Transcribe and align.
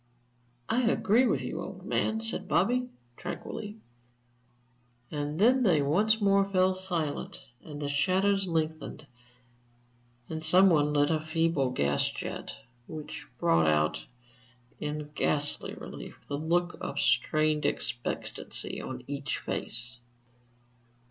"I 0.67 0.81
agree 0.89 1.27
with 1.27 1.43
you, 1.43 1.61
old 1.61 1.85
man," 1.85 2.21
said 2.21 2.47
Bobby, 2.47 2.89
tranquilly. 3.17 3.77
And 5.11 5.37
then 5.37 5.61
they 5.61 5.83
once 5.83 6.19
more 6.19 6.43
fell 6.49 6.73
silent, 6.73 7.45
and 7.63 7.79
the 7.79 7.87
shadows 7.87 8.47
lengthened, 8.47 9.05
and 10.27 10.43
some 10.43 10.71
one 10.71 10.91
lit 10.91 11.11
a 11.11 11.19
feeble 11.19 11.69
gas 11.69 12.09
jet, 12.09 12.55
which 12.87 13.27
brought 13.37 13.67
out, 13.67 14.07
in 14.79 15.11
ghastly 15.13 15.75
relief, 15.75 16.17
the 16.27 16.37
look 16.39 16.77
of 16.81 16.99
strained 16.99 17.67
expectancy 17.67 18.81
on 18.81 19.03
each 19.05 19.37
face. 19.37 19.99